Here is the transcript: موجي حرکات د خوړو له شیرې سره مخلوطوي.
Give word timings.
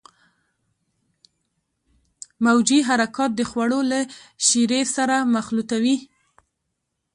موجي 2.43 2.79
حرکات 2.87 3.31
د 3.35 3.41
خوړو 3.49 3.79
له 3.91 3.99
شیرې 4.47 4.81
سره 4.95 5.15
مخلوطوي. 5.35 5.97